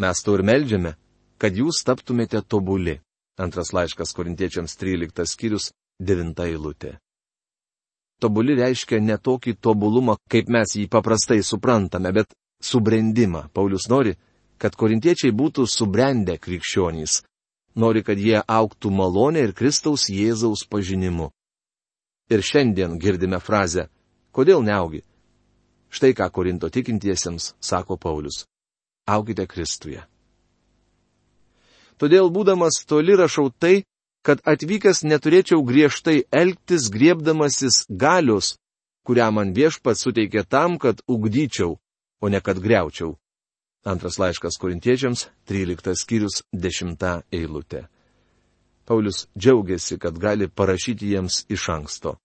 Mes 0.00 0.22
to 0.24 0.36
ir 0.38 0.44
melžiame, 0.46 0.94
kad 1.38 1.56
jūs 1.56 1.82
taptumėte 1.84 2.40
tobuli. 2.46 3.00
Antras 3.40 3.72
laiškas 3.74 4.14
korintiečiams 4.14 4.76
13 4.78 5.26
skyrius 5.28 5.72
9 6.00 6.46
eilutė. 6.46 6.94
Tobuli 8.22 8.54
reiškia 8.56 9.02
ne 9.02 9.18
tokį 9.18 9.56
tobulumą, 9.60 10.14
kaip 10.30 10.48
mes 10.48 10.76
jį 10.78 10.86
paprastai 10.88 11.42
suprantame, 11.42 12.12
bet 12.14 12.30
subrendimą. 12.64 13.48
Paulius 13.52 13.88
nori, 13.92 14.14
kad 14.58 14.76
korintiečiai 14.80 15.34
būtų 15.36 15.66
subrendę 15.68 16.38
krikščionys. 16.40 17.22
Nori, 17.76 18.04
kad 18.06 18.18
jie 18.18 18.38
auktų 18.40 18.90
malonę 18.94 19.42
ir 19.44 19.52
Kristaus 19.52 20.06
Jėzaus 20.08 20.62
pažinimu. 20.70 21.30
Ir 22.30 22.40
šiandien 22.40 22.96
girdime 23.02 23.40
frazę, 23.42 23.88
kodėl 24.32 24.62
neaugi? 24.64 25.02
Štai 25.94 26.14
ką 26.16 26.30
Korinto 26.30 26.70
tikintiesiems 26.70 27.52
sako 27.60 27.98
Paulius. 28.00 28.44
Aukite 29.06 29.46
Kristuje. 29.46 30.00
Todėl 32.00 32.30
būdamas 32.34 32.80
toli 32.88 33.14
rašau 33.14 33.52
tai, 33.52 33.84
kad 34.24 34.40
atvykęs 34.48 35.04
neturėčiau 35.04 35.60
griežtai 35.62 36.24
elgtis 36.32 36.88
griebdamasis 36.90 37.84
galios, 37.88 38.56
kurią 39.04 39.28
man 39.36 39.52
viešpat 39.54 40.00
suteikė 40.00 40.42
tam, 40.48 40.78
kad 40.80 41.04
ugdyčiau, 41.06 41.76
o 42.24 42.28
ne 42.28 42.40
kad 42.40 42.58
greučiau. 42.58 43.16
Antras 43.84 44.16
laiškas 44.18 44.56
korintiečiams, 44.56 45.26
13 45.44 45.92
skyrius, 45.92 46.40
10 46.52 46.96
eilutė. 47.32 47.84
Paulius 48.88 49.26
džiaugiasi, 49.36 49.98
kad 49.98 50.16
gali 50.18 50.48
parašyti 50.48 51.10
jiems 51.12 51.44
iš 51.48 51.68
anksto. 51.68 52.16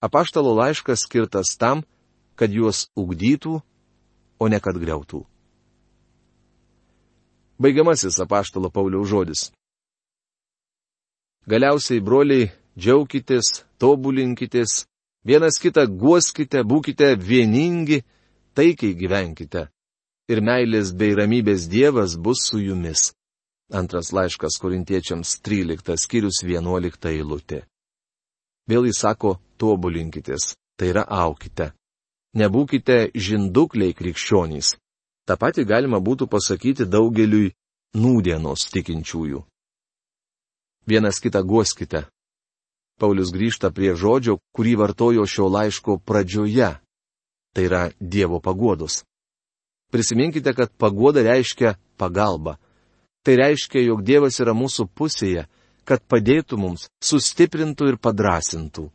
Apaštalo 0.00 0.54
laiškas 0.54 1.02
skirtas 1.02 1.56
tam, 1.58 1.82
kad 2.38 2.54
juos 2.54 2.86
ugdytų, 2.94 3.58
o 4.38 4.48
ne 4.48 4.60
kad 4.62 4.78
greutų. 4.78 5.24
Baigiamasis 7.58 8.22
apaštalo 8.22 8.70
Pauliaus 8.70 9.10
žodis. 9.10 9.42
Galiausiai, 11.50 11.98
broliai, 11.98 12.50
džiaukitės, 12.78 13.66
tobulinkitės, 13.82 14.86
vienas 15.26 15.58
kitą 15.58 15.88
guoskite, 15.90 16.62
būkite 16.62 17.16
vieningi, 17.18 18.04
taikiai 18.54 18.94
gyvenkite. 18.98 19.68
Ir 20.30 20.40
meilės 20.40 20.92
bei 20.94 21.16
ramybės 21.18 21.68
Dievas 21.68 22.16
bus 22.16 22.46
su 22.48 22.60
jumis. 22.62 23.10
Antras 23.72 24.12
laiškas 24.12 24.58
korintiečiams 24.60 25.38
13 25.40 25.96
skyrius 25.98 26.42
11 26.44 27.08
eilutė. 27.10 27.62
Vėl 28.68 28.86
jis 28.86 29.00
sako, 29.02 29.38
tobulinkitės, 29.58 30.54
tai 30.76 30.92
yra 30.92 31.06
aukite. 31.08 31.72
Nebūkite 32.38 33.12
žindukliai 33.14 33.94
krikščionys. 33.96 34.76
Ta 35.26 35.36
pati 35.36 35.64
galima 35.64 36.00
būtų 36.00 36.28
pasakyti 36.28 36.86
daugeliui 36.88 37.52
nūdienos 37.94 38.70
tikinčiųjų. 38.72 39.42
Vienas 40.86 41.20
kitą 41.22 41.42
guoskite. 41.46 42.06
Paulius 42.98 43.30
grįžta 43.34 43.70
prie 43.70 43.94
žodžio, 43.94 44.38
kurį 44.54 44.74
vartojo 44.80 45.26
šio 45.26 45.48
laiško 45.48 45.98
pradžioje. 46.06 46.81
Tai 47.52 47.64
yra 47.64 47.82
Dievo 48.00 48.40
paguodos. 48.40 49.02
Prisiminkite, 49.92 50.54
kad 50.56 50.72
paguoda 50.78 51.22
reiškia 51.22 51.74
pagalba. 51.96 52.56
Tai 53.22 53.36
reiškia, 53.36 53.84
jog 53.84 54.00
Dievas 54.02 54.40
yra 54.40 54.54
mūsų 54.56 54.88
pusėje, 54.96 55.44
kad 55.84 56.02
padėtų 56.08 56.56
mums, 56.58 56.88
sustiprintų 57.04 57.92
ir 57.92 57.98
padrasintų. 58.00 58.88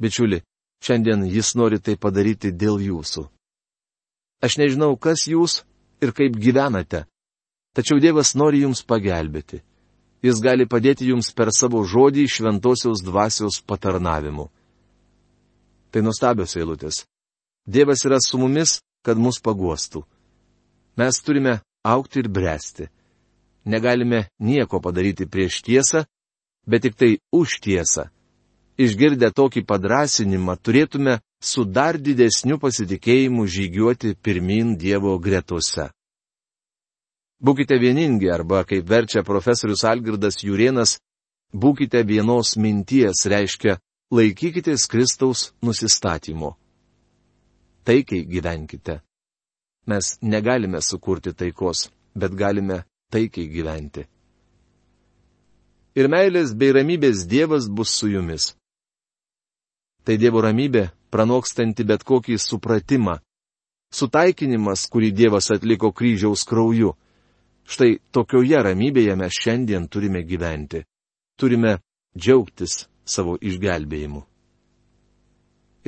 Bičiuli, 0.00 0.40
šiandien 0.84 1.26
jis 1.28 1.54
nori 1.58 1.80
tai 1.82 1.96
padaryti 2.00 2.52
dėl 2.52 2.80
jūsų. 2.80 3.26
Aš 4.40 4.56
nežinau, 4.56 4.94
kas 4.96 5.26
jūs 5.28 5.60
ir 6.00 6.14
kaip 6.16 6.38
gyvenate, 6.40 7.04
tačiau 7.76 8.00
Dievas 8.00 8.32
nori 8.38 8.62
jums 8.62 8.80
pagelbėti. 8.86 9.60
Jis 10.24 10.40
gali 10.44 10.66
padėti 10.68 11.08
jums 11.08 11.32
per 11.32 11.48
savo 11.52 11.82
žodį 11.84 12.26
šventosios 12.28 13.00
dvasios 13.04 13.60
patarnavimu. 13.64 14.50
Tai 15.90 16.02
nuostabios 16.04 16.56
eilutės. 16.56 17.04
Dievas 17.66 18.04
yra 18.04 18.18
su 18.20 18.38
mumis, 18.38 18.80
kad 19.04 19.18
mus 19.18 19.40
paguostų. 19.40 20.04
Mes 20.96 21.20
turime 21.24 21.60
aukti 21.84 22.20
ir 22.20 22.28
bręsti. 22.28 22.88
Negalime 23.64 24.28
nieko 24.38 24.80
padaryti 24.80 25.26
prieš 25.26 25.60
tiesą, 25.62 26.04
bet 26.66 26.82
tik 26.82 26.96
tai 26.96 27.18
už 27.32 27.60
tiesą. 27.60 28.08
Išgirdę 28.80 29.28
tokį 29.36 29.64
padrasinimą, 29.68 30.56
turėtume 30.56 31.18
su 31.40 31.64
dar 31.64 31.98
didesniu 32.00 32.56
pasitikėjimu 32.60 33.44
žygiuoti 33.46 34.14
pirmin 34.16 34.76
Dievo 34.80 35.18
gretose. 35.18 35.90
Būkite 37.40 37.76
vieningi 37.80 38.28
arba, 38.32 38.64
kaip 38.64 38.88
verčia 38.88 39.22
profesorius 39.24 39.84
Algirdas 39.88 40.40
Jurienas, 40.44 40.98
būkite 41.52 42.02
vienos 42.04 42.56
minties 42.56 43.24
reiškia 43.24 43.78
laikykitės 44.12 44.88
Kristaus 44.88 45.52
nusistatymo. 45.64 46.56
Taikiai 47.90 48.24
gyvenkite. 48.24 49.00
Mes 49.86 50.18
negalime 50.22 50.80
sukurti 50.80 51.32
taikos, 51.34 51.88
bet 52.14 52.36
galime 52.38 52.84
taikiai 53.10 53.48
gyventi. 53.50 54.04
Ir 55.98 56.06
meilės 56.14 56.52
bei 56.54 56.70
ramybės 56.76 57.24
Dievas 57.32 57.66
bus 57.66 57.96
su 57.98 58.12
jumis. 58.12 58.46
Tai 60.04 60.14
Dievo 60.22 60.44
ramybė, 60.46 60.84
pranokstanti 61.10 61.88
bet 61.90 62.06
kokį 62.06 62.38
supratimą. 62.38 63.18
Sutaikinimas, 63.90 64.86
kurį 64.86 65.10
Dievas 65.10 65.50
atliko 65.50 65.90
kryžiaus 65.90 66.46
krauju. 66.46 66.94
Štai 67.66 67.96
tokioje 68.14 68.62
ramybėje 68.70 69.18
mes 69.18 69.42
šiandien 69.42 69.90
turime 69.90 70.22
gyventi. 70.22 70.86
Turime 71.34 71.80
džiaugtis 72.14 72.84
savo 73.02 73.34
išgelbėjimu. 73.42 74.29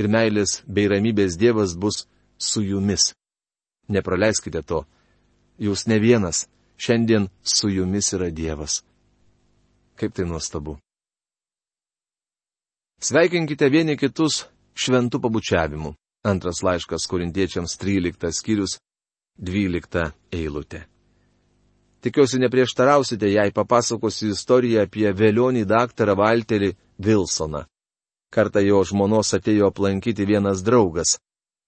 Ir 0.03 0.09
meilės 0.11 0.61
bei 0.67 0.89
ramybės 0.91 1.39
Dievas 1.39 1.77
bus 1.79 2.03
su 2.35 2.63
jumis. 2.67 3.13
Nepraleiskite 3.93 4.63
to. 4.67 4.83
Jūs 5.63 5.87
ne 5.87 6.01
vienas, 6.03 6.47
šiandien 6.75 7.29
su 7.43 7.71
jumis 7.71 8.11
yra 8.17 8.33
Dievas. 8.35 8.81
Kaip 9.95 10.17
tai 10.17 10.27
nuostabu. 10.27 10.79
Sveikinkite 13.03 13.69
vieni 13.71 13.95
kitus 13.99 14.47
šventų 14.75 15.21
pabučiavimu. 15.23 15.95
Antras 16.27 16.63
laiškas 16.63 17.07
korintiečiams 17.11 17.75
13 17.83 18.31
skyrius 18.31 18.79
12 19.39 20.13
eilutė. 20.33 20.85
Tikiuosi 22.03 22.39
neprieštarausite, 22.43 23.29
jei 23.31 23.55
papasakosiu 23.55 24.33
istoriją 24.35 24.83
apie 24.87 25.11
vėlionį 25.15 25.63
daktarą 25.71 26.17
Walterį 26.19 26.73
Wilsoną. 26.99 27.63
Kartą 28.33 28.63
jo 28.65 28.81
žmonos 28.89 29.35
atėjo 29.37 29.69
aplankyti 29.69 30.25
vienas 30.25 30.65
draugas. 30.65 31.19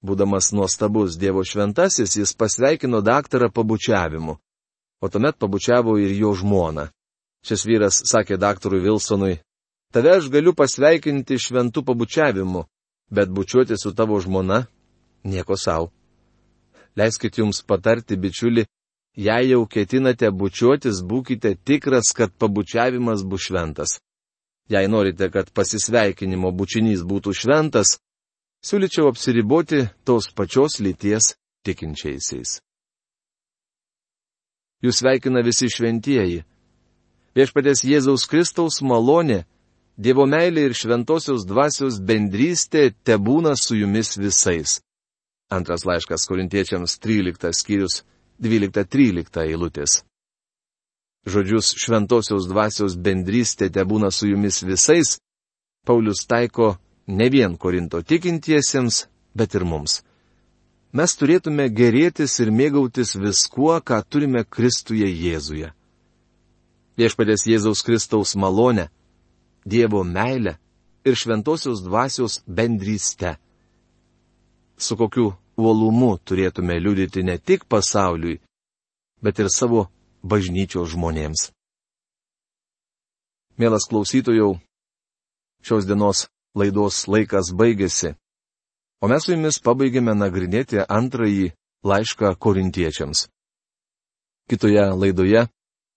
Būdamas 0.04 0.52
nuostabus 0.56 1.18
Dievo 1.20 1.44
šventasis, 1.44 2.16
jis 2.16 2.36
pasveikino 2.36 3.00
daktarą 3.04 3.50
pabučiavimu. 3.52 4.38
O 5.00 5.08
tuomet 5.08 5.36
pabučiavo 5.38 5.98
ir 6.00 6.12
jo 6.16 6.32
žmoną. 6.40 6.88
Šis 7.44 7.66
vyras 7.68 8.00
sakė 8.08 8.38
daktarui 8.40 8.80
Wilsonui, 8.84 9.38
Tave 9.94 10.10
aš 10.10 10.24
galiu 10.26 10.50
pasveikinti 10.58 11.36
šventų 11.38 11.84
pabučiavimu, 11.86 12.64
bet 13.14 13.28
bučiuoti 13.30 13.76
su 13.78 13.92
tavo 13.94 14.16
žmona- 14.20 14.64
nieko 15.32 15.54
savo. 15.56 15.92
Leiskit 16.98 17.38
jums 17.38 17.62
patarti, 17.62 18.16
bičiuli, 18.16 18.64
jei 19.14 19.50
jau 19.50 19.66
ketinate 19.66 20.30
bučiuotis, 20.30 20.98
būkite 21.10 21.54
tikras, 21.64 22.10
kad 22.10 22.34
pabučiavimas 22.38 23.22
bus 23.22 23.46
šventas. 23.46 24.00
Jei 24.68 24.88
norite, 24.88 25.28
kad 25.30 25.50
pasisveikinimo 25.52 26.50
bučinys 26.56 27.04
būtų 27.04 27.34
šventas, 27.36 27.98
siūlyčiau 28.64 29.10
apsiriboti 29.10 29.84
tos 30.08 30.30
pačios 30.32 30.80
lyties 30.80 31.34
tikinčiaisiais. 31.64 32.60
Jūs 34.84 35.00
sveikina 35.00 35.40
visi 35.44 35.68
šventieji. 35.72 36.44
Viešpatės 37.36 37.84
Jėzaus 37.84 38.28
Kristaus 38.30 38.80
malonė 38.84 39.44
Dievo 39.96 40.24
meilė 40.26 40.64
ir 40.66 40.72
šventosios 40.74 41.44
dvasios 41.46 42.00
bendrystė 42.02 42.88
te 43.06 43.14
būna 43.14 43.54
su 43.54 43.76
jumis 43.78 44.16
visais. 44.18 44.80
Antras 45.54 45.84
laiškas 45.86 46.26
korintiečiams 46.26 46.98
13 46.98 47.54
skyrius 47.54 48.00
12-13 48.42 49.44
eilutės. 49.44 50.02
Žodžius 51.24 51.72
šventosios 51.80 52.48
dvasios 52.50 52.96
bendrystė 53.00 53.70
te 53.72 53.84
būna 53.84 54.10
su 54.12 54.28
jumis 54.28 54.60
visais, 54.62 55.16
Paulius 55.86 56.26
taiko 56.28 56.76
ne 57.06 57.28
vien 57.28 57.56
Korinto 57.56 58.02
tikintiesiems, 58.02 59.06
bet 59.34 59.54
ir 59.54 59.64
mums. 59.64 60.02
Mes 60.94 61.16
turėtume 61.18 61.66
gerėtis 61.74 62.36
ir 62.40 62.52
mėgautis 62.54 63.16
viskuo, 63.18 63.80
ką 63.80 63.98
turime 64.08 64.44
Kristuje 64.44 65.08
Jėzuje. 65.10 65.72
Viešpadės 66.94 67.48
Jėzaus 67.50 67.82
Kristaus 67.82 68.36
malonė 68.38 68.88
Dievo 69.66 70.04
meilę 70.04 70.58
ir 71.04 71.16
šventosios 71.16 71.82
dvasios 71.82 72.42
bendrystę. 72.46 73.34
Su 74.78 74.96
kokiu 74.96 75.32
uolumu 75.56 76.18
turėtume 76.24 76.76
liudyti 76.78 77.24
ne 77.24 77.38
tik 77.38 77.64
pasauliui, 77.68 78.40
bet 79.22 79.38
ir 79.40 79.50
savo 79.50 79.88
bažnyčios 80.24 80.94
žmonėms. 80.94 81.50
Mielas 83.60 83.86
klausytojau, 83.86 84.56
šios 85.62 85.86
dienos 85.86 86.26
laidos 86.58 87.04
laikas 87.06 87.52
baigėsi, 87.54 88.14
o 89.02 89.10
mes 89.10 89.26
su 89.26 89.34
jumis 89.34 89.60
pabaigėme 89.62 90.16
nagrinėti 90.16 90.82
antrąjį 90.82 91.52
laišką 91.84 92.34
korintiečiams. 92.40 93.28
Kitoje 94.50 94.84
laidoje 94.96 95.46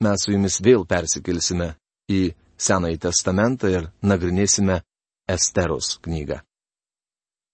mes 0.03 0.23
su 0.23 0.35
jumis 0.35 0.59
vėl 0.63 0.85
persikelsime 0.85 1.73
į 2.11 2.21
Senąjį 2.57 2.97
testamentą 3.05 3.69
ir 3.69 3.83
nagrinėsime 4.01 4.79
Esteros 5.29 5.97
knygą. 6.01 6.39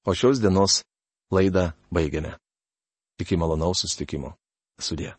O 0.08 0.16
šios 0.16 0.40
dienos 0.40 0.84
laidą 1.32 1.74
baigiame. 1.92 2.38
Iki 3.20 3.36
malonaus 3.40 3.84
sustikimo. 3.84 4.36
Sudė. 4.80 5.14